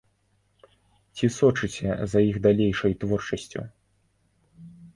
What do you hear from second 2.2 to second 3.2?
іх далейшай